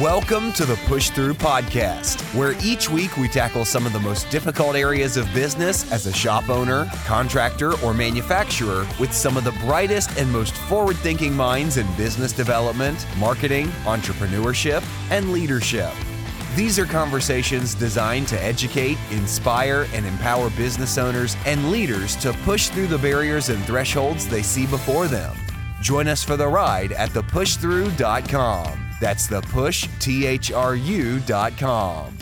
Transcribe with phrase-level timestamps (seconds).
[0.00, 4.30] Welcome to the Push Through Podcast, where each week we tackle some of the most
[4.30, 9.52] difficult areas of business as a shop owner, contractor, or manufacturer with some of the
[9.66, 15.92] brightest and most forward thinking minds in business development, marketing, entrepreneurship, and leadership.
[16.56, 22.70] These are conversations designed to educate, inspire, and empower business owners and leaders to push
[22.70, 25.36] through the barriers and thresholds they see before them.
[25.82, 28.91] Join us for the ride at thepushthrough.com.
[29.02, 30.48] That's the push, T-H-R-U.com,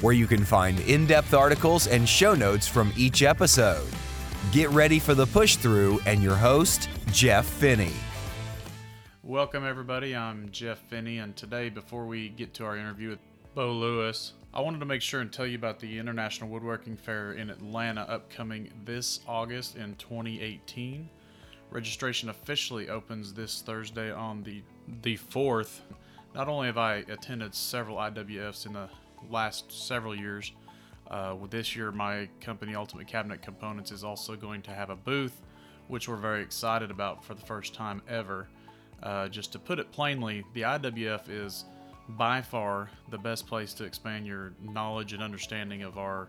[0.01, 3.87] where you can find in-depth articles and show notes from each episode.
[4.51, 7.93] Get ready for the push through and your host, Jeff Finney.
[9.23, 10.17] Welcome, everybody.
[10.17, 13.19] I'm Jeff Finney, and today, before we get to our interview with
[13.55, 17.35] Beau Lewis, I wanted to make sure and tell you about the International Woodworking Fair
[17.35, 21.11] in Atlanta upcoming this August in 2018.
[21.71, 24.63] Registration officially opens this Thursday on the
[25.03, 25.81] the 4th
[26.35, 28.89] not only have I attended several IWFs in the
[29.31, 30.53] last several years,
[31.11, 34.97] uh, with this year my company Ultimate Cabinet Components is also going to have a
[34.97, 35.43] booth,
[35.89, 38.49] which we're very excited about for the first time ever.
[39.03, 41.65] Uh, just to put it plainly, the IWF is
[42.11, 46.29] by far the best place to expand your knowledge and understanding of our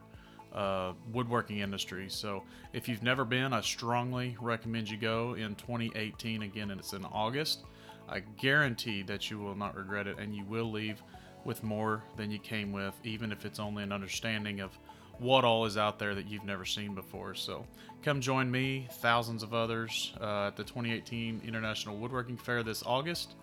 [0.53, 2.07] uh, woodworking industry.
[2.09, 6.43] So if you've never been, I strongly recommend you go in 2018.
[6.43, 7.63] Again, and it's in August.
[8.11, 11.01] I guarantee that you will not regret it and you will leave
[11.45, 14.71] with more than you came with, even if it's only an understanding of
[15.17, 17.33] what all is out there that you've never seen before.
[17.35, 17.65] So
[18.03, 23.35] come join me, thousands of others, uh, at the 2018 International Woodworking Fair this August.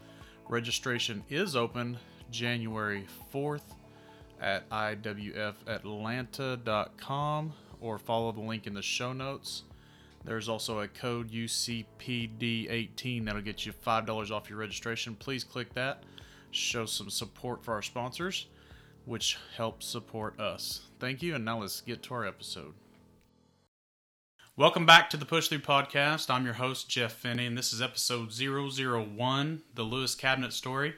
[0.48, 1.98] Registration is open
[2.30, 3.74] January 4th
[4.40, 9.62] at iwfatlanta.com or follow the link in the show notes.
[10.24, 15.14] There's also a code UCPD18 that'll get you $5 off your registration.
[15.14, 16.02] Please click that.
[16.50, 18.46] Show some support for our sponsors,
[19.04, 20.82] which helps support us.
[20.98, 22.74] Thank you, and now let's get to our episode.
[24.56, 26.28] Welcome back to the Push Through Podcast.
[26.28, 30.94] I'm your host, Jeff Finney, and this is episode 001 The Lewis Cabinet Story.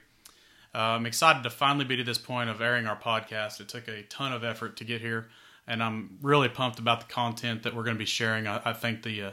[0.74, 3.60] Uh, I'm excited to finally be to this point of airing our podcast.
[3.60, 5.28] It took a ton of effort to get here
[5.70, 8.48] and I'm really pumped about the content that we're going to be sharing.
[8.48, 9.30] I, I think the uh,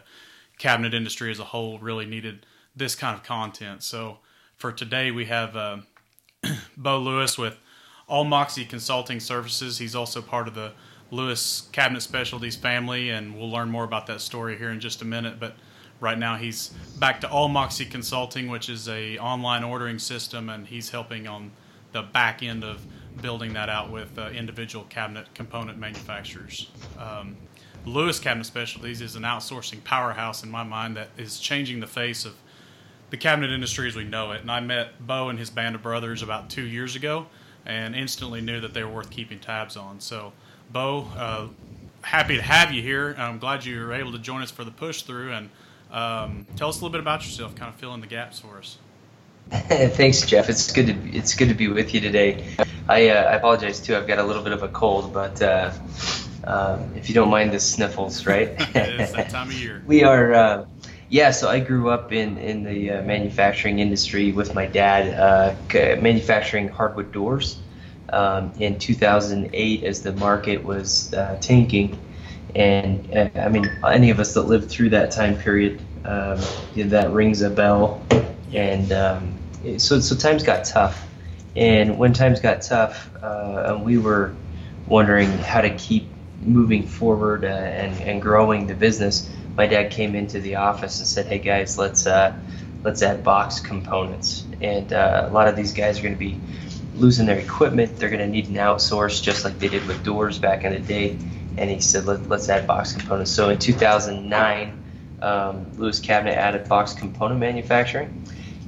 [0.59, 3.81] cabinet industry as a whole really needed this kind of content.
[3.81, 4.19] So
[4.55, 5.77] for today, we have uh,
[6.77, 7.57] Beau Lewis with
[8.07, 9.79] AllMoxy Consulting Services.
[9.79, 10.73] He's also part of the
[11.09, 15.05] Lewis Cabinet Specialties family, and we'll learn more about that story here in just a
[15.05, 15.39] minute.
[15.39, 15.55] But
[15.99, 16.69] right now, he's
[16.99, 21.53] back to AllMoxy Consulting, which is a online ordering system, and he's helping on
[21.93, 22.85] the back end of
[23.17, 26.69] building that out with uh, individual cabinet component manufacturers.
[26.97, 27.37] Um,
[27.85, 32.25] Lewis Cabinet Specialties is an outsourcing powerhouse in my mind that is changing the face
[32.25, 32.35] of
[33.09, 34.41] the cabinet industry as we know it.
[34.41, 37.27] And I met Beau and his band of brothers about two years ago
[37.65, 39.99] and instantly knew that they were worth keeping tabs on.
[39.99, 40.33] So,
[40.71, 41.47] Beau, uh,
[42.01, 43.15] happy to have you here.
[43.17, 45.49] I'm glad you were able to join us for the push through and
[45.91, 48.57] um, tell us a little bit about yourself, kind of fill in the gaps for
[48.57, 48.77] us.
[49.51, 50.49] Thanks, Jeff.
[50.49, 52.45] It's good to it's good to be with you today.
[52.89, 53.95] I, uh, I apologize too.
[53.95, 55.71] I've got a little bit of a cold, but uh,
[56.43, 58.55] um, if you don't mind the sniffles, right?
[58.59, 59.83] it's that time of year.
[59.87, 60.33] we are.
[60.33, 60.65] Uh,
[61.09, 65.55] yeah, so I grew up in in the uh, manufacturing industry with my dad, uh,
[66.01, 67.59] manufacturing hardwood doors.
[68.09, 71.97] Um, in 2008, as the market was uh, tanking,
[72.55, 76.39] and I mean, any of us that lived through that time period, um,
[76.75, 78.01] that rings a bell.
[78.53, 79.33] And um,
[79.77, 81.05] so so times got tough,
[81.55, 84.35] and when times got tough, uh, we were
[84.87, 86.07] wondering how to keep
[86.41, 89.29] moving forward uh, and and growing the business.
[89.55, 92.33] My dad came into the office and said, "Hey guys, let's uh,
[92.83, 96.39] let's add box components." And uh, a lot of these guys are going to be
[96.97, 97.97] losing their equipment.
[97.97, 100.79] They're going to need an outsource, just like they did with doors back in the
[100.79, 101.17] day.
[101.57, 103.31] And he said, Let, us add box components.
[103.31, 104.76] So in 2009,
[105.21, 108.25] um, Lewis Cabinet added box component manufacturing.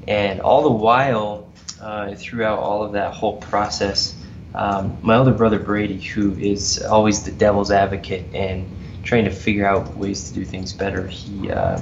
[0.07, 1.51] And all the while,
[1.81, 4.15] uh, throughout all of that whole process,
[4.55, 8.67] um, my older brother Brady, who is always the devil's advocate and
[9.03, 11.79] trying to figure out ways to do things better, he uh,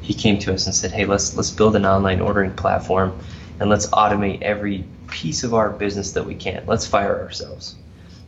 [0.00, 3.18] he came to us and said, "Hey, let's let's build an online ordering platform,
[3.60, 6.64] and let's automate every piece of our business that we can.
[6.66, 7.74] Let's fire ourselves."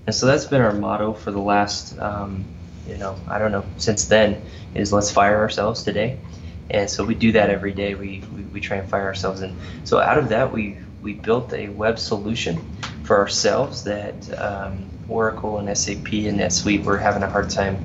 [0.06, 2.44] And so that's been our motto for the last, um,
[2.88, 4.42] you know, I don't know, since then
[4.74, 6.18] is let's fire ourselves today
[6.70, 7.94] and so we do that every day.
[7.94, 11.52] We, we, we try and fire ourselves, and so out of that, we we built
[11.52, 12.60] a web solution
[13.02, 17.82] for ourselves that um, Oracle and SAP and NetSuite were having a hard time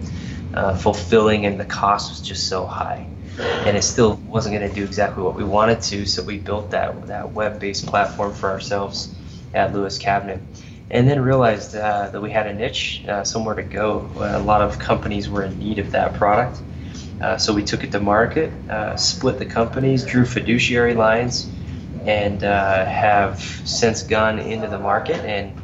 [0.53, 3.07] uh, fulfilling, and the cost was just so high,
[3.39, 6.05] and it still wasn't going to do exactly what we wanted to.
[6.05, 9.15] So we built that that web-based platform for ourselves,
[9.53, 10.41] at Lewis Cabinet.
[10.91, 14.09] And then realized uh, that we had a niche, uh, somewhere to go.
[14.17, 16.61] A lot of companies were in need of that product.
[17.21, 21.49] Uh, so we took it to market, uh, split the companies, drew fiduciary lines,
[22.05, 25.59] and uh, have since gone into the market and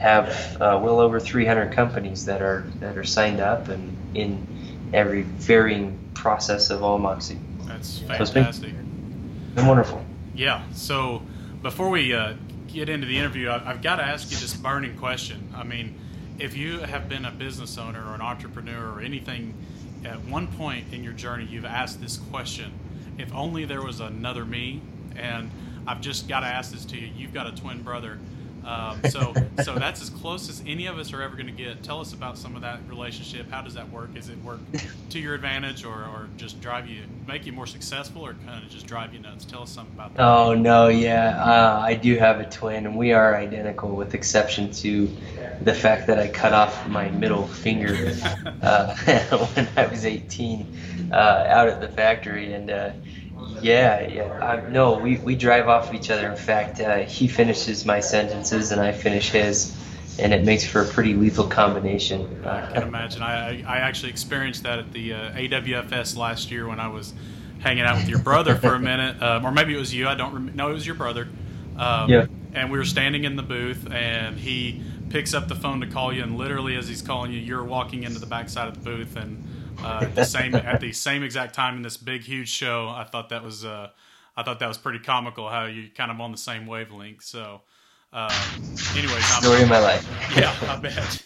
[0.00, 4.46] have uh, well over 300 companies that are that are signed up and in
[4.92, 7.38] every varying process of AllMoxy.
[7.66, 8.70] That's fantastic.
[8.70, 10.04] So been wonderful.
[10.34, 10.62] Yeah.
[10.72, 11.22] So
[11.62, 12.34] before we uh,
[12.78, 15.52] get into the interview, I, have got to ask you this burning question.
[15.56, 15.98] I mean,
[16.38, 19.54] if you have been a business owner or an entrepreneur or anything,
[20.04, 22.72] at one point in your journey, you've asked this question:
[23.18, 24.80] If only there was another me.
[25.16, 25.50] And
[25.88, 27.10] I've just got to ask this to you.
[27.16, 28.20] You've got a twin brother.
[28.68, 29.32] Um, so,
[29.64, 31.82] so that's as close as any of us are ever going to get.
[31.82, 33.50] Tell us about some of that relationship.
[33.50, 34.10] How does that work?
[34.14, 34.60] Is it work
[35.10, 38.70] to your advantage, or, or just drive you, make you more successful, or kind of
[38.70, 39.46] just drive you nuts?
[39.46, 40.22] Tell us something about that.
[40.22, 44.70] Oh no, yeah, uh, I do have a twin, and we are identical, with exception
[44.72, 45.10] to
[45.62, 48.14] the fact that I cut off my middle finger
[48.62, 48.94] uh,
[49.54, 52.90] when I was 18 uh, out at the factory, and uh,
[53.62, 54.22] yeah, yeah.
[54.22, 56.28] Uh, no, we, we drive off of each other.
[56.28, 59.76] In fact, uh, he finishes my sentences and I finish his,
[60.18, 62.44] and it makes for a pretty lethal combination.
[62.44, 63.22] I can imagine.
[63.22, 67.14] I, I actually experienced that at the uh, AWFS last year when I was
[67.60, 70.08] hanging out with your brother for a minute, um, or maybe it was you.
[70.08, 70.56] I don't remember.
[70.56, 71.28] No, it was your brother.
[71.76, 72.26] Um, yeah.
[72.54, 76.12] And we were standing in the booth, and he picks up the phone to call
[76.12, 79.16] you, and literally as he's calling you, you're walking into the backside of the booth,
[79.16, 79.47] and
[79.82, 82.88] uh, the same at the same exact time in this big huge show.
[82.88, 83.90] I thought that was uh,
[84.36, 87.22] I thought that was pretty comical how you kind of on the same wavelength.
[87.22, 87.62] So,
[88.12, 88.32] uh,
[88.96, 90.08] anyways, story of my life.
[90.36, 91.22] yeah, I bet.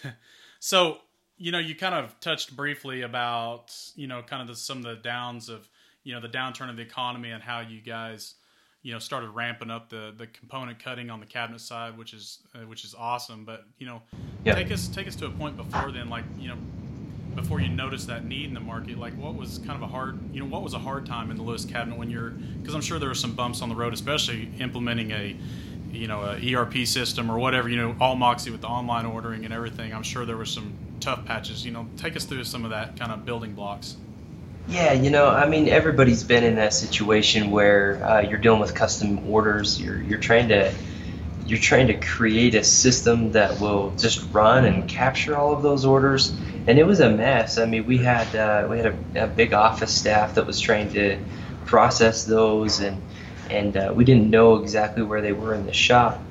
[0.60, 0.98] so,
[1.36, 4.84] you know, you kind of touched briefly about you know kind of the, some of
[4.84, 5.68] the downs of
[6.04, 8.34] you know the downturn of the economy and how you guys
[8.82, 12.38] you know started ramping up the the component cutting on the cabinet side which is
[12.54, 14.02] uh, which is awesome but you know
[14.44, 16.56] take us take us to a point before then like you know
[17.34, 20.18] before you noticed that need in the market like what was kind of a hard
[20.34, 22.80] you know what was a hard time in the lewis cabinet when you're because i'm
[22.80, 25.36] sure there were some bumps on the road especially implementing a
[25.92, 29.52] you know a erp system or whatever you know AllMoxy with the online ordering and
[29.52, 29.92] everything.
[29.92, 31.64] I'm sure there were some tough patches.
[31.64, 33.96] You know take us through some of that kind of building blocks.
[34.68, 38.74] Yeah, you know, I mean, everybody's been in that situation where uh, you're dealing with
[38.74, 39.80] custom orders.
[39.80, 40.72] You're you're trying to
[41.52, 45.84] you're trying to create a system that will just run and capture all of those
[45.84, 46.34] orders.
[46.66, 47.58] And it was a mess.
[47.58, 50.90] I mean we had uh, we had a, a, big office staff that was trying
[50.94, 51.18] to
[51.66, 53.02] process those and
[53.50, 56.22] and uh, we didn't know exactly where they were in the shop.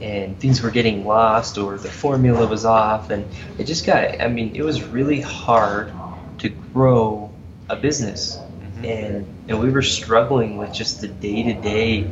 [0.00, 3.10] And things were getting lost or the formula was off.
[3.10, 3.26] And
[3.58, 5.92] it just got i mean it was really hard
[6.38, 7.32] to grow
[7.68, 8.36] a business.
[8.36, 8.84] Mm-hmm.
[8.84, 12.08] and and we were struggling with just the day-to-day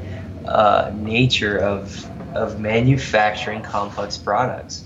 [0.48, 4.84] uh, nature of of manufacturing complex products.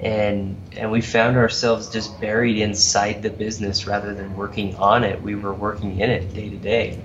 [0.00, 5.22] And, and we found ourselves just buried inside the business rather than working on it.
[5.22, 7.00] We were working in it day to day,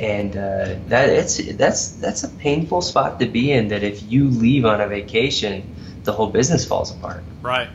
[0.00, 3.68] and uh, that it's that's that's a painful spot to be in.
[3.68, 7.22] That if you leave on a vacation, the whole business falls apart.
[7.40, 7.68] Right.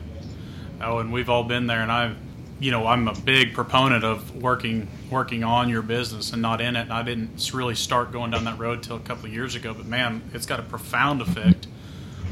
[0.82, 1.80] Oh, and we've all been there.
[1.80, 2.16] And I've,
[2.58, 6.76] you know, I'm a big proponent of working working on your business and not in
[6.76, 6.82] it.
[6.82, 9.74] And I didn't really start going down that road till a couple of years ago.
[9.74, 11.66] But man, it's got a profound effect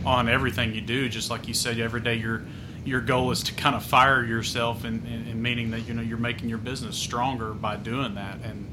[0.06, 1.08] on everything you do.
[1.08, 2.44] Just like you said, every day your
[2.84, 6.16] your goal is to kind of fire yourself, and, and, meaning that you know you're
[6.16, 8.38] making your business stronger by doing that.
[8.42, 8.72] And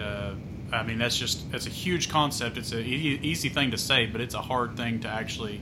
[0.00, 0.34] uh,
[0.72, 2.58] I mean that's just it's a huge concept.
[2.58, 5.60] It's an e- easy thing to say, but it's a hard thing to actually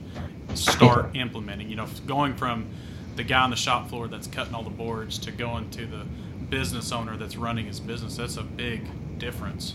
[0.54, 1.70] start implementing.
[1.70, 2.68] You know, going from
[3.16, 6.04] the guy on the shop floor that's cutting all the boards to going to the
[6.50, 8.16] business owner that's running his business.
[8.16, 8.82] That's a big
[9.18, 9.74] difference.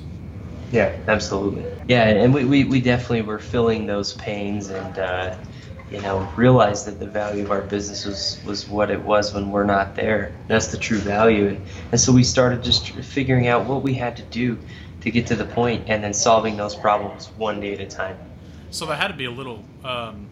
[0.72, 1.66] Yeah, absolutely.
[1.88, 5.36] Yeah, and we, we, we definitely were feeling those pains and, uh,
[5.92, 9.50] you know, realized that the value of our business was, was what it was when
[9.50, 10.32] we're not there.
[10.48, 11.48] That's the true value.
[11.48, 14.60] And, and so we started just figuring out what we had to do
[15.02, 18.18] to get to the point and then solving those problems one day at a time.
[18.70, 20.28] So that had to be a little, um,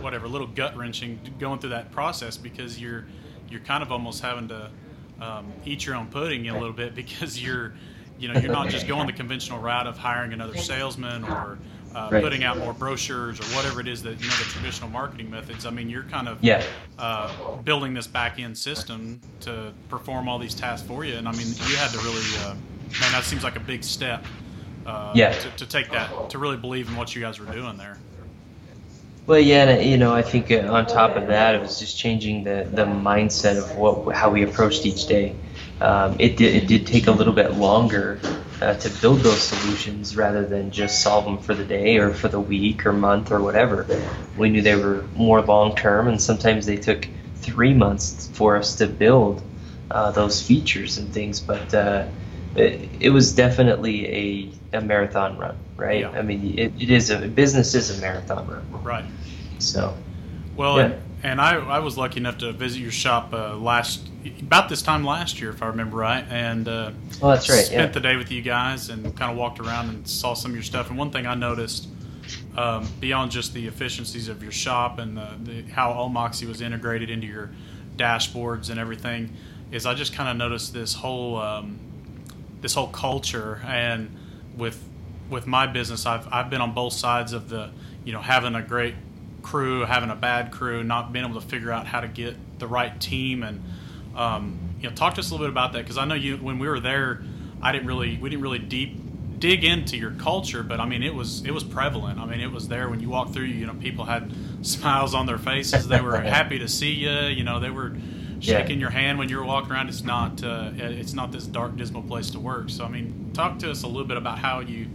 [0.00, 3.04] whatever, a little gut wrenching going through that process because you're,
[3.50, 4.70] you're kind of almost having to
[5.22, 7.72] um, eat your own pudding a little bit because you're
[8.18, 11.58] you know you're not just going the conventional route of hiring another salesman or
[11.94, 12.22] uh, right.
[12.22, 15.66] putting out more brochures or whatever it is that you know the traditional marketing methods.
[15.66, 16.64] I mean, you're kind of yeah.
[16.98, 21.14] uh, building this back end system to perform all these tasks for you.
[21.16, 22.54] And I mean, you had to really, uh,
[23.00, 24.24] man, that seems like a big step.
[24.86, 25.32] Uh, yeah.
[25.32, 27.98] To, to, take that to really believe in what you guys were doing there.
[29.26, 32.42] Well, yeah, you know, I think uh, on top of that, it was just changing
[32.44, 35.36] the, the mindset of what how we approached each day.
[35.80, 38.20] Um, it did it did take a little bit longer
[38.60, 42.28] uh, to build those solutions rather than just solve them for the day or for
[42.28, 43.86] the week or month or whatever.
[44.36, 48.76] We knew they were more long term, and sometimes they took three months for us
[48.76, 49.42] to build
[49.90, 51.40] uh, those features and things.
[51.40, 52.06] But uh,
[52.56, 56.00] it, it, was definitely a, a marathon run, right?
[56.00, 56.10] Yeah.
[56.10, 59.04] I mean, it, it is a business is a marathon run, right?
[59.58, 59.96] So,
[60.56, 60.84] well, yeah.
[60.84, 64.08] and, and I, I was lucky enough to visit your shop uh, last
[64.40, 66.92] about this time last year, if I remember right, and uh,
[67.22, 67.64] oh, that's right.
[67.64, 67.92] Spent yeah.
[67.92, 70.62] the day with you guys and kind of walked around and saw some of your
[70.62, 70.90] stuff.
[70.90, 71.88] And one thing I noticed,
[72.56, 77.10] um, beyond just the efficiencies of your shop and the, the, how AllMoxy was integrated
[77.10, 77.50] into your
[77.96, 79.34] dashboards and everything,
[79.72, 81.78] is I just kind of noticed this whole um,
[82.62, 83.60] this whole culture.
[83.66, 84.16] And
[84.56, 84.82] with
[85.28, 87.70] with my business, I've I've been on both sides of the
[88.04, 88.94] you know having a great
[89.42, 92.66] crew, having a bad crew, not being able to figure out how to get the
[92.66, 93.62] right team and
[94.14, 96.36] um, you know, talk to us a little bit about that because I know you
[96.36, 97.22] when we were there,
[97.60, 98.98] I didn't really we didn't really deep
[99.38, 102.18] dig into your culture, but I mean it was it was prevalent.
[102.18, 103.44] I mean it was there when you walked through.
[103.44, 105.88] You know, people had smiles on their faces.
[105.88, 107.10] They were happy to see you.
[107.10, 107.92] You know, they were
[108.42, 108.82] shaking yeah.
[108.82, 109.88] your hand when you're walking around.
[109.88, 112.70] It's not uh, it's not this dark, dismal place to work.
[112.70, 114.88] So I mean, talk to us a little bit about how you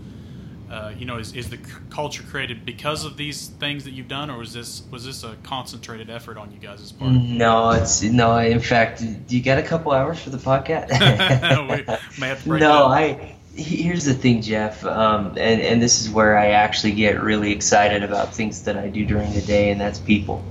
[0.69, 1.57] uh, you know, is, is the
[1.89, 5.35] culture created because of these things that you've done, or was this was this a
[5.43, 7.11] concentrated effort on you guys' part?
[7.11, 8.37] No, it's no.
[8.37, 10.89] In fact, do you got a couple hours for the podcast?
[12.47, 13.35] no, I.
[13.55, 18.03] Here's the thing, Jeff, um, and and this is where I actually get really excited
[18.03, 20.43] about things that I do during the day, and that's people.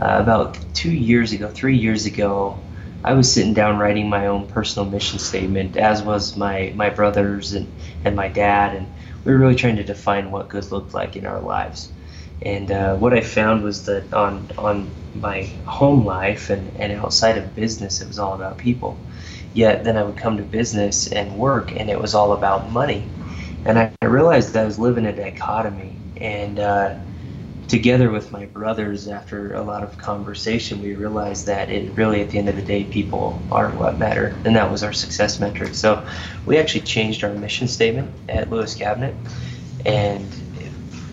[0.00, 2.58] Uh, about two years ago, three years ago,
[3.04, 7.52] I was sitting down writing my own personal mission statement, as was my my brothers
[7.52, 7.72] and
[8.04, 8.88] and my dad, and
[9.24, 11.92] we were really trying to define what good looked like in our lives.
[12.42, 17.38] And uh, what I found was that on on my home life and, and outside
[17.38, 19.00] of business, it was all about people.
[19.52, 23.10] Yet then I would come to business and work, and it was all about money.
[23.64, 26.00] And I realized that I was living a dichotomy.
[26.20, 26.96] And uh,
[27.68, 32.30] together with my brothers, after a lot of conversation, we realized that it really, at
[32.30, 35.74] the end of the day, people are what matter, and that was our success metric.
[35.74, 36.06] So
[36.44, 39.14] we actually changed our mission statement at Lewis Cabinet,
[39.84, 40.26] and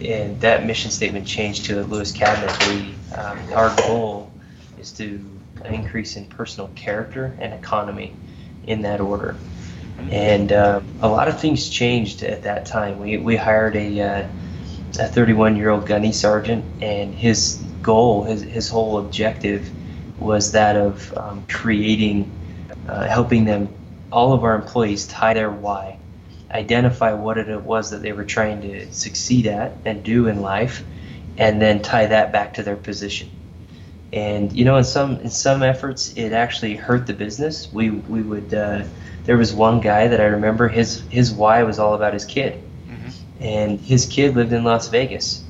[0.02, 2.56] and that mission statement changed to at Lewis Cabinet.
[2.68, 4.32] We um, our goal
[4.80, 5.24] is to
[5.66, 8.14] increase in personal character and economy
[8.68, 9.36] in that order.
[10.10, 13.00] And uh, a lot of things changed at that time.
[13.00, 14.28] We, we hired a uh,
[15.00, 19.70] a 31 year old gunny sergeant, and his goal, his, his whole objective
[20.20, 22.32] was that of um, creating,
[22.88, 23.70] uh, helping them,
[24.12, 25.98] all of our employees tie their why,
[26.52, 30.84] identify what it was that they were trying to succeed at and do in life,
[31.38, 33.30] and then tie that back to their position.
[34.12, 37.72] And you know, in some in some efforts, it actually hurt the business.
[37.74, 38.54] We we would.
[38.54, 38.84] Uh,
[39.24, 40.68] there was one guy that I remember.
[40.68, 42.62] His his why was all about his kid
[43.44, 45.44] and his kid lived in Las Vegas.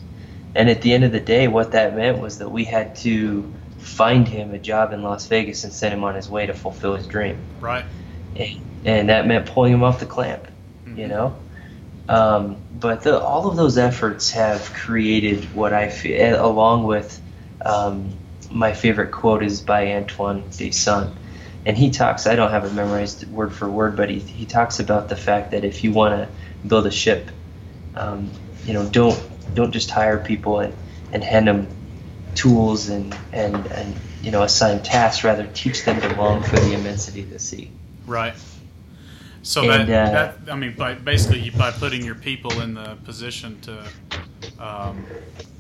[0.56, 3.54] And at the end of the day, what that meant was that we had to
[3.78, 6.96] find him a job in Las Vegas and send him on his way to fulfill
[6.96, 7.38] his dream.
[7.62, 7.86] Right.
[8.36, 10.48] And, and that meant pulling him off the clamp,
[10.86, 11.00] mm-hmm.
[11.00, 11.36] you know?
[12.10, 17.22] Um, but the, all of those efforts have created what I feel, along with
[17.64, 18.12] um,
[18.52, 21.12] my favorite quote is by Antoine de Saint.
[21.66, 24.80] And he talks, I don't have it memorized word for word, but he, he talks
[24.80, 27.30] about the fact that if you want to build a ship,
[27.96, 28.30] um,
[28.66, 29.22] you know, don't
[29.54, 30.74] don't just hire people and,
[31.12, 31.68] and hand them
[32.36, 35.24] tools and, and, and you know assign tasks.
[35.24, 37.72] Rather, teach them to long for the immensity of the sea.
[38.06, 38.34] Right.
[39.44, 42.98] So and, that, uh, that I mean, by basically by putting your people in the
[43.04, 43.86] position to,
[44.58, 45.06] um,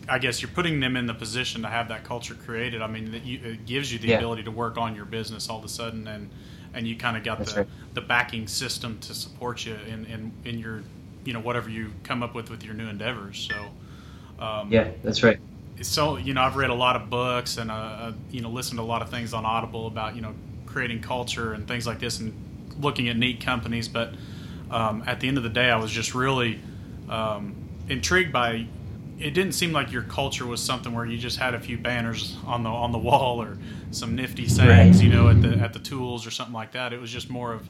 [0.07, 2.81] I guess you're putting them in the position to have that culture created.
[2.81, 4.17] I mean, you, it gives you the yeah.
[4.17, 6.29] ability to work on your business all of a sudden, and
[6.73, 7.69] and you kind of got That's the right.
[7.93, 10.83] the backing system to support you in, in in your
[11.25, 13.49] you know whatever you come up with with your new endeavors.
[13.49, 15.39] So um, yeah, that's right.
[15.81, 18.77] So you know, I've read a lot of books and uh, uh, you know listened
[18.77, 20.33] to a lot of things on Audible about you know
[20.65, 22.33] creating culture and things like this and
[22.79, 23.87] looking at neat companies.
[23.87, 24.13] But
[24.71, 26.59] um, at the end of the day, I was just really
[27.09, 27.55] um,
[27.89, 28.67] intrigued by.
[29.19, 32.35] It didn't seem like your culture was something where you just had a few banners
[32.45, 33.57] on the on the wall or
[33.91, 35.05] some nifty sayings, right.
[35.05, 36.93] you know, at the at the tools or something like that.
[36.93, 37.69] It was just more of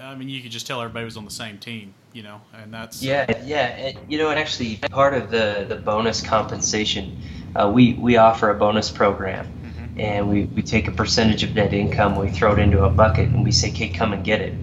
[0.00, 2.72] I mean, you could just tell everybody was on the same team, you know, and
[2.72, 3.66] that's yeah, yeah.
[3.66, 7.20] And, you know, and actually, part of the the bonus compensation,
[7.54, 10.00] uh, we we offer a bonus program, mm-hmm.
[10.00, 13.28] and we we take a percentage of net income, we throw it into a bucket,
[13.28, 14.54] and we say, "Okay, come and get it."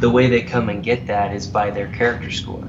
[0.00, 2.64] The way they come and get that is by their character score.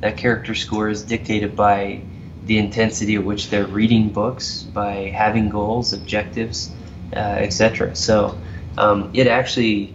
[0.00, 2.02] That character score is dictated by
[2.44, 6.70] the intensity at which they're reading books, by having goals, objectives,
[7.12, 7.96] uh, etc.
[7.96, 8.38] So
[8.78, 9.94] um, it actually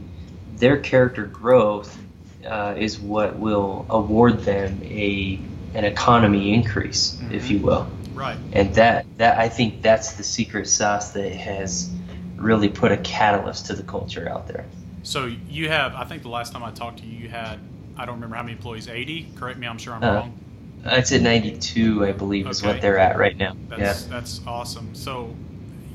[0.61, 1.99] their character growth
[2.47, 5.39] uh, is what will award them a
[5.73, 7.33] an economy increase, mm-hmm.
[7.33, 7.87] if you will.
[8.13, 8.37] Right.
[8.53, 11.89] And that that I think that's the secret sauce that has
[12.37, 14.65] really put a catalyst to the culture out there.
[15.03, 17.59] So you have, I think the last time I talked to you, you had,
[17.97, 19.31] I don't remember how many employees, 80.
[19.35, 20.39] Correct me, I'm sure I'm uh, wrong.
[20.85, 22.51] It's at 92, I believe, okay.
[22.51, 23.55] is what they're at right now.
[23.67, 24.09] That's, yeah.
[24.09, 24.93] That's awesome.
[24.93, 25.35] So,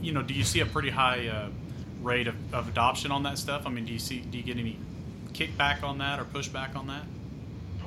[0.03, 1.49] you know, do you see a pretty high uh,
[2.07, 3.67] rate of, of adoption on that stuff?
[3.67, 4.79] I mean, do you see, do you get any
[5.33, 7.03] kickback on that or pushback on that?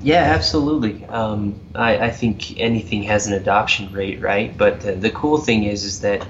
[0.01, 1.05] Yeah, absolutely.
[1.05, 4.55] Um, I, I, think anything has an adoption rate, right?
[4.57, 6.25] But uh, the cool thing is, is that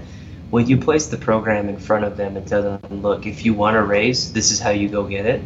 [0.50, 3.54] when you place the program in front of them and tell them, look, if you
[3.54, 5.42] want a raise, this is how you go get it.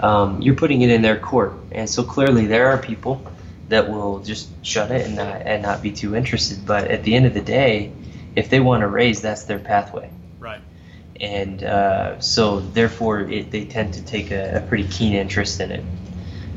[0.00, 3.20] Um, you're putting it in their court, and so clearly there are people
[3.68, 6.64] that will just shut it and not and not be too interested.
[6.64, 7.92] But at the end of the day,
[8.36, 10.08] if they want to raise, that's their pathway.
[11.20, 15.72] And uh, so therefore, it, they tend to take a, a, pretty keen interest in
[15.72, 15.84] it.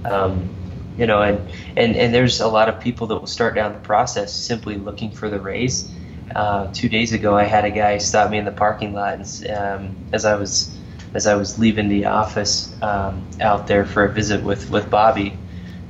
[0.06, 0.50] Um,
[0.98, 1.40] you know, and,
[1.78, 5.10] and and there's a lot of people that will start down the process simply looking
[5.10, 5.90] for the raise
[6.36, 9.52] uh, two days ago, I had a guy stop me in the parking lot and,
[9.52, 10.78] um, as I was
[11.14, 15.38] as I was leaving the office um, out there for a visit with with Bobby,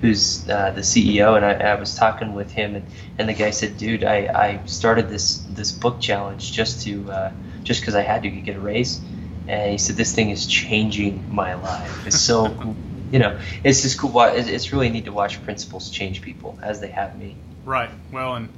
[0.02, 2.86] who's uh, the CEO, and I, I, was talking with him, and,
[3.20, 7.32] and the guy said, "Dude, I, I started this this book challenge just to uh,
[7.64, 9.02] just because I had to get a raise."
[9.48, 12.08] And he said, "This thing is changing my life.
[12.08, 12.76] It's so."
[13.12, 14.22] you know, it's just cool.
[14.22, 17.36] It's really neat to watch principles change people as they have me.
[17.66, 17.90] Right.
[18.12, 18.50] Well, and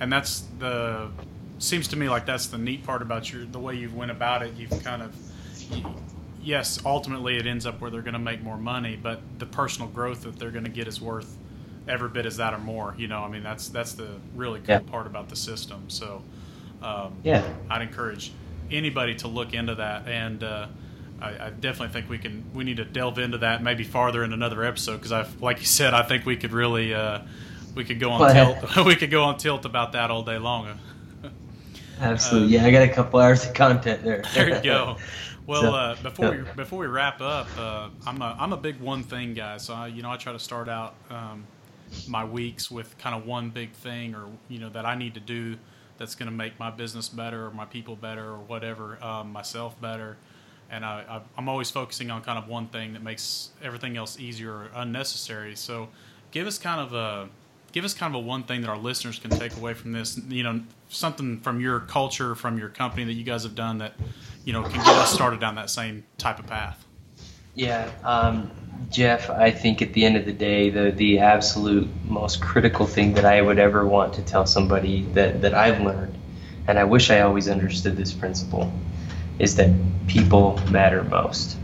[0.00, 1.10] and that's the
[1.58, 4.42] seems to me like that's the neat part about your the way you went about
[4.42, 4.54] it.
[4.54, 5.14] You've kind of
[5.70, 5.84] you,
[6.42, 9.88] yes, ultimately it ends up where they're going to make more money, but the personal
[9.88, 11.36] growth that they're going to get is worth
[11.88, 12.94] every bit as that or more.
[12.98, 14.78] You know, I mean that's that's the really cool yeah.
[14.80, 15.88] part about the system.
[15.88, 16.22] So
[16.86, 18.32] um, yeah, I'd encourage
[18.70, 20.42] anybody to look into that and.
[20.42, 20.66] Uh,
[21.18, 22.44] I, I, definitely think we can.
[22.52, 25.64] We need to delve into that maybe farther in another episode because I, like you
[25.64, 27.20] said, I think we could really uh,
[27.74, 28.76] we could go on tilt.
[28.86, 30.78] we could go on tilt about that all day long.
[32.00, 32.66] Absolutely, uh, yeah.
[32.66, 34.22] I got a couple hours of content there.
[34.34, 34.96] there you go.
[35.46, 38.80] Well, so, uh, before we before we wrap up, uh, I'm a I'm a big
[38.80, 39.58] one thing guy.
[39.58, 41.46] So I, you know, I try to start out um,
[42.08, 45.20] my weeks with kind of one big thing, or you know, that I need to
[45.20, 45.56] do
[45.98, 49.80] that's going to make my business better, or my people better, or whatever, um, myself
[49.80, 50.16] better.
[50.70, 54.52] And I, I'm always focusing on kind of one thing that makes everything else easier
[54.52, 55.54] or unnecessary.
[55.54, 55.88] So,
[56.32, 57.28] give us kind of a
[57.72, 60.18] give us kind of a one thing that our listeners can take away from this.
[60.28, 63.94] You know, something from your culture, from your company that you guys have done that
[64.44, 66.84] you know can get us started down that same type of path.
[67.54, 68.50] Yeah, um,
[68.90, 69.30] Jeff.
[69.30, 73.24] I think at the end of the day, the the absolute most critical thing that
[73.24, 76.16] I would ever want to tell somebody that that I've learned,
[76.66, 78.72] and I wish I always understood this principle,
[79.38, 79.70] is that
[80.06, 81.56] people matter most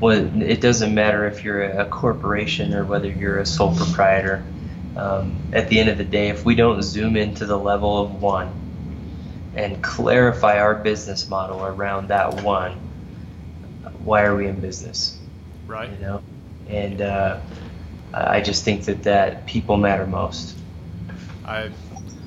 [0.00, 4.42] well, it doesn't matter if you're a corporation or whether you're a sole proprietor
[4.96, 8.22] um, at the end of the day, if we don't zoom into the level of
[8.22, 8.50] one
[9.54, 12.72] and clarify our business model around that one,
[14.02, 15.18] why are we in business?
[15.70, 15.90] Right.
[15.90, 16.22] You know,
[16.68, 17.40] and uh,
[18.12, 20.56] I just think that that people matter most.
[21.44, 21.70] I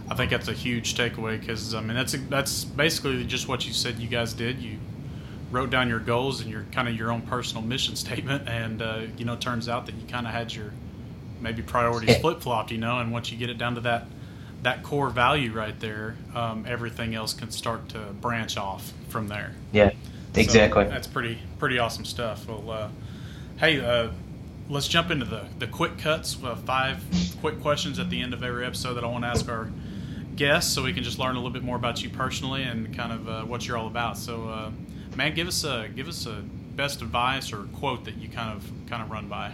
[0.10, 3.68] I think that's a huge takeaway because I mean that's a, that's basically just what
[3.68, 4.60] you said you guys did.
[4.60, 4.78] You
[5.52, 9.02] wrote down your goals and your kind of your own personal mission statement, and uh,
[9.18, 10.72] you know, turns out that you kind of had your
[11.42, 14.08] maybe priorities flip flopped, you know, and once you get it down to that
[14.62, 19.54] that core value right there, um, everything else can start to branch off from there.
[19.74, 19.92] Yeah,
[20.34, 20.86] exactly.
[20.86, 22.48] So that's pretty pretty awesome stuff.
[22.48, 22.90] Well, uh,
[23.58, 24.12] hey, uh,
[24.70, 26.38] let's jump into the the quick cuts.
[26.44, 27.04] Uh, five
[27.42, 29.70] quick questions at the end of every episode that I want to ask our
[30.36, 33.12] guests, so we can just learn a little bit more about you personally and kind
[33.12, 34.18] of uh, what you're all about.
[34.18, 34.72] So, uh,
[35.16, 36.44] man, give us a give us a
[36.76, 39.52] best advice or quote that you kind of kind of run by.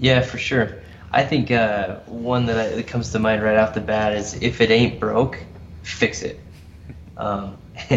[0.00, 0.82] Yeah, for sure.
[1.10, 4.34] I think uh, one that, I, that, comes to mind right off the bat is
[4.42, 5.38] if it ain't broke,
[5.82, 6.38] fix it.
[7.18, 7.56] Um,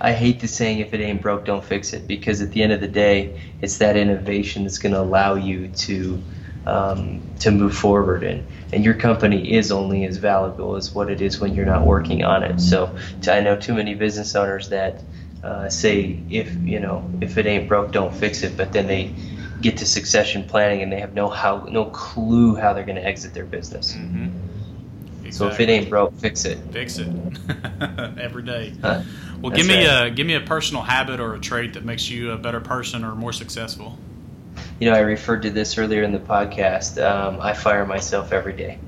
[0.00, 2.72] I hate the saying if it ain't broke, don't fix it because at the end
[2.72, 6.22] of the day, it's that innovation that's going to allow you to
[6.66, 11.20] um, to move forward and and your company is only as valuable as what it
[11.20, 12.60] is when you're not working on it.
[12.60, 12.94] So
[13.26, 15.02] I know too many business owners that
[15.42, 19.12] uh, say if you know if it ain't broke, don't fix it, but then they
[19.60, 23.04] get to succession planning and they have no how no clue how they're going to
[23.04, 23.94] exit their business.
[23.94, 24.28] Mm-hmm.
[25.30, 25.48] Exactly.
[25.48, 26.58] So if it ain't broke, fix it.
[26.72, 27.08] Fix it
[28.18, 28.74] every day.
[28.82, 29.02] Huh?
[29.40, 30.08] Well, give me right.
[30.08, 33.04] a give me a personal habit or a trait that makes you a better person
[33.04, 33.96] or more successful.
[34.80, 37.00] You know, I referred to this earlier in the podcast.
[37.02, 38.78] Um, I fire myself every day.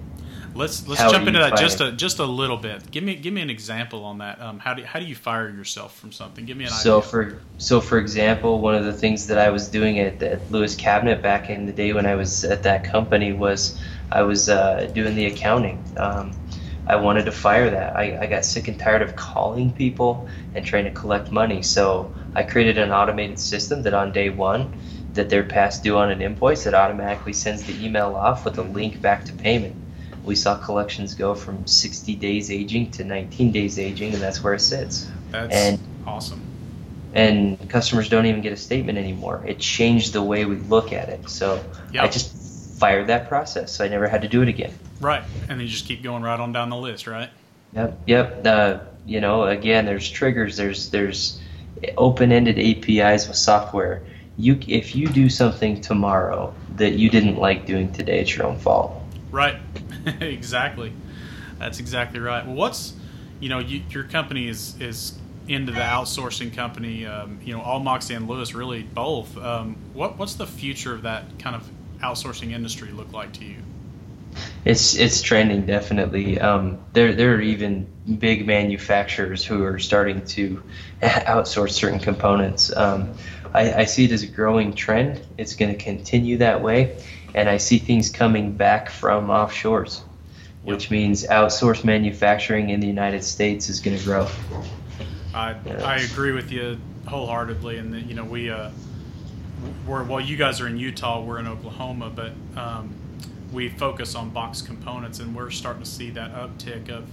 [0.55, 2.91] Let's let's How jump into that just a just a little bit.
[2.91, 4.41] Give me give me an example on that.
[4.41, 6.45] Um, how do how do you fire yourself from something?
[6.45, 7.11] Give me an So idea.
[7.11, 10.77] for so for example, one of the things that I was doing at, at Lewis
[10.77, 14.91] Cabinet back in the day when I was at that company was I was uh,
[14.95, 15.83] doing the accounting.
[15.97, 16.33] Um,
[16.87, 17.97] I wanted to fire that.
[17.97, 21.63] I, I got sick and tired of calling people and trying to collect money.
[21.63, 24.77] So I created an automated system that on day one,
[25.15, 28.63] that they're past due on an invoice, it automatically sends the email off with a
[28.63, 29.77] link back to payment.
[30.25, 34.55] We saw collections go from 60 days aging to 19 days aging, and that's where
[34.55, 35.09] it sits.
[35.31, 36.41] That's and- awesome.
[37.15, 39.43] and customers don't even get a statement anymore.
[39.47, 41.29] It changed the way we look at it.
[41.29, 42.05] So Yeah.
[42.05, 43.73] I just fired that process.
[43.73, 44.73] So I never had to do it again.
[45.01, 47.29] Right, and you just keep going right on down the list, right?
[47.75, 47.99] Yep.
[48.07, 48.47] Yep.
[48.47, 50.57] Uh, you know, again, there's triggers.
[50.57, 51.41] There's there's
[51.97, 54.03] open-ended APIs with software.
[54.39, 58.59] You if you do something tomorrow that you didn't like doing today, it's your own
[58.59, 59.02] fault.
[59.33, 59.57] Right,
[60.21, 60.93] exactly.
[61.59, 62.47] That's exactly right.
[62.47, 62.95] Well, what's
[63.41, 65.19] you know you, your company is is
[65.49, 67.07] into the outsourcing company.
[67.07, 69.37] Um, you know, AllMoxy and Lewis really both.
[69.37, 71.69] Um, what what's the future of that kind of
[72.01, 73.57] outsourcing industry look like to you?
[74.65, 76.39] It's it's trending definitely.
[76.39, 77.87] Um, there there are even
[78.19, 80.63] big manufacturers who are starting to
[81.03, 82.75] outsource certain components.
[82.75, 83.15] Um,
[83.55, 85.21] I, I see it as a growing trend.
[85.37, 86.97] It's going to continue that way,
[87.35, 90.03] and I see things coming back from offshores,
[90.65, 94.29] which means outsourced manufacturing in the United States is going to grow.
[95.35, 98.71] I I agree with you wholeheartedly, and that you know we uh,
[99.87, 102.95] we're well, you guys are in Utah, we're in Oklahoma, but um,
[103.53, 107.09] we focus on box components, and we're starting to see that uptick of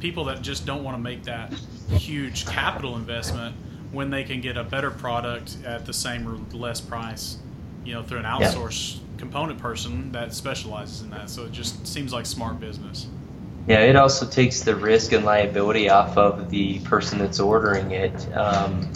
[0.00, 1.52] people that just don't want to make that
[1.90, 3.56] huge capital investment
[3.92, 7.38] when they can get a better product at the same or less price,
[7.86, 8.52] you know, through an Yeah.
[8.52, 11.30] outsourced component person that specializes in that.
[11.30, 13.06] So it just seems like smart business.
[13.66, 18.36] Yeah, it also takes the risk and liability off of the person that's ordering it.
[18.36, 18.88] Um,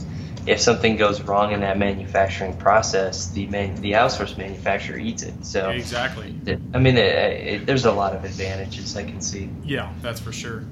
[0.46, 5.44] if something goes wrong in that manufacturing process, the man, the outsourced manufacturer eats it.
[5.44, 6.34] So, Exactly.
[6.72, 9.50] I mean, it, it, there's a lot of advantages I can see.
[9.64, 10.64] Yeah, that's for sure.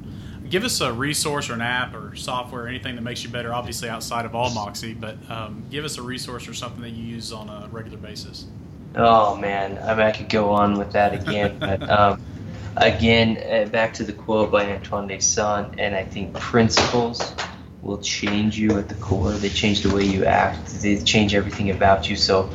[0.49, 3.53] Give us a resource or an app or software or anything that makes you better,
[3.53, 7.33] obviously outside of AllMoxy, but um, give us a resource or something that you use
[7.33, 8.47] on a regular basis.
[8.95, 12.23] Oh man, I mean, I could go on with that again, but um,
[12.77, 17.35] again, uh, back to the quote by Antoine de Saint, and I think principles
[17.83, 19.33] will change you at the core.
[19.33, 20.81] They change the way you act.
[20.81, 22.17] They change everything about you.
[22.17, 22.51] So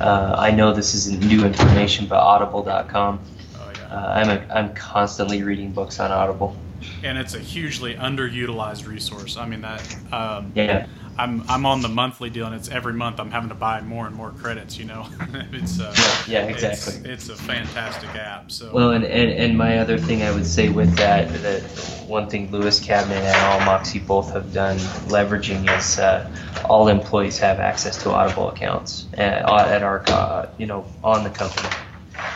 [0.00, 3.20] uh, I know this isn't new information, but Audible.com.
[3.56, 3.72] Oh.
[3.90, 6.54] Uh, I'm a, I'm constantly reading books on Audible.
[7.02, 9.36] And it's a hugely underutilized resource.
[9.36, 10.86] I mean, that um, Yeah.
[11.20, 14.06] I'm, I'm on the monthly deal, and it's every month I'm having to buy more
[14.06, 15.08] and more credits, you know?
[15.52, 15.92] it's, uh,
[16.28, 17.10] Yeah, it's- exactly.
[17.10, 18.52] It's, a fantastic app.
[18.52, 21.62] So, Well, and, and, and my other thing I would say with that, that
[22.06, 26.30] one thing Lewis Cabinet and AllMoxy both have done leveraging is uh,
[26.66, 31.30] all employees have access to Audible accounts at, at our, uh, you know, on the
[31.30, 31.68] company.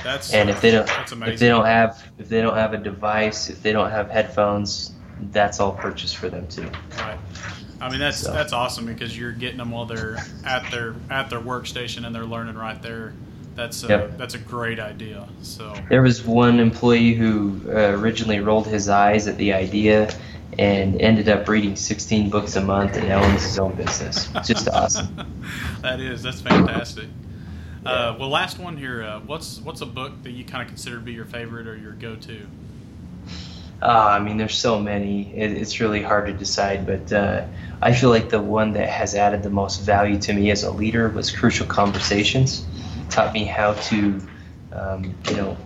[0.04, 0.88] That's, And if they don't,
[1.26, 4.92] if they don't have, if they don't have a device, if they don't have headphones,
[5.30, 6.68] that's all purchased for them too.
[6.98, 7.18] Right.
[7.80, 11.30] I mean that's So- that's awesome because you're getting them while they're at their at
[11.30, 13.12] their workstation and they're learning right there.
[13.54, 14.18] That's a, Yep.
[14.18, 15.28] that's a great idea.
[15.42, 20.08] So There was one employee who uh, originally rolled his eyes at the idea
[20.58, 24.28] and ended up reading 16 books a month and now owns his own business.
[24.34, 25.14] It's just awesome.
[25.82, 27.08] that is that's fantastic.
[27.84, 29.02] Uh, well, last one here.
[29.02, 31.76] Uh, what's what's a book that you kind of consider to be your favorite or
[31.76, 32.46] your go-to?
[33.82, 35.34] Uh, I mean, there's so many.
[35.36, 37.44] It, it's really hard to decide, but uh,
[37.80, 40.70] I feel like the one that has added the most value to me as a
[40.70, 42.64] leader was Crucial Conversations.
[43.00, 44.20] It Taught me how to,
[44.72, 45.56] um, you know,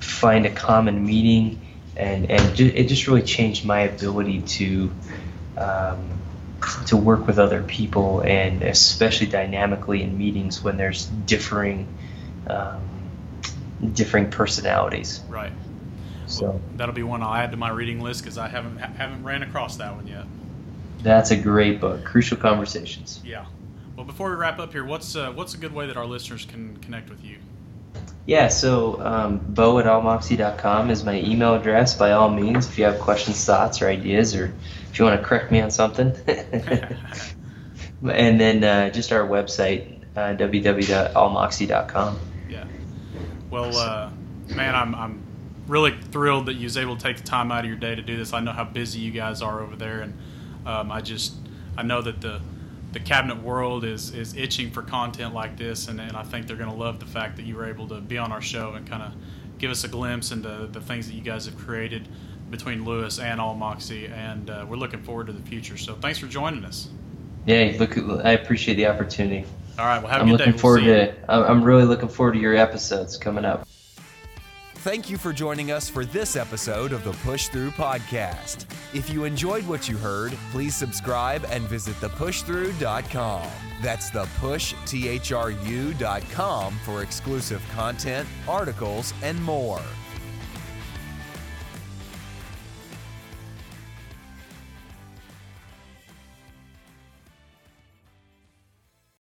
[0.00, 1.60] find a common meaning,
[1.96, 4.90] and and ju- it just really changed my ability to.
[5.56, 6.08] Um,
[6.86, 11.86] to work with other people and especially dynamically in meetings when there's differing
[12.48, 12.80] um,
[13.94, 15.52] differing personalities Right.
[16.26, 19.24] so That'll be one I'll add to my reading list because I haven't ha- haven't
[19.24, 20.24] ran across that one yet.
[21.02, 23.20] That's a great book, Crucial Conversations.
[23.24, 23.46] Yeah.
[23.96, 26.44] Well, before we wrap up here, what's uh, what's a good way that our listeners
[26.44, 27.38] can connect with you?
[28.24, 31.96] Yeah, so um, beau at allmoxy.com is my email address.
[31.96, 34.54] By all means, if you have questions, thoughts, or ideas, or
[34.90, 36.14] if you want to correct me on something.
[36.26, 42.20] and then uh, just our website, uh, www.allmoxy.com.
[42.48, 42.64] Yeah.
[43.50, 44.10] Well, uh,
[44.54, 45.22] man, I'm, I'm
[45.66, 48.02] really thrilled that you was able to take the time out of your day to
[48.02, 48.32] do this.
[48.32, 50.14] I know how busy you guys are over there, and
[50.64, 51.34] um, I just
[51.76, 52.40] I know that the
[52.92, 56.56] the cabinet world is is itching for content like this, and, and I think they're
[56.56, 58.86] going to love the fact that you were able to be on our show and
[58.86, 59.12] kind of
[59.58, 62.08] give us a glimpse into the things that you guys have created
[62.50, 65.78] between Lewis and AllMoxy, and uh, we're looking forward to the future.
[65.78, 66.88] So thanks for joining us.
[67.46, 69.46] Yeah, look, I appreciate the opportunity.
[69.78, 70.58] All right, well, have I'm a good looking day.
[70.58, 71.14] forward we'll to.
[71.28, 73.66] I'm really looking forward to your episodes coming up.
[74.82, 78.66] Thank you for joining us for this episode of the Push Through Podcast.
[78.92, 83.48] If you enjoyed what you heard, please subscribe and visit thepushthrough.com.
[83.80, 89.80] That's the push, T-H-R-U.com for exclusive content, articles, and more.